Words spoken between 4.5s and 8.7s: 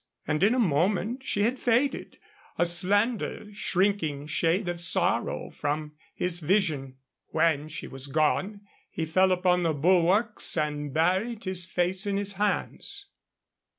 of sorrow, from his vision. When she was gone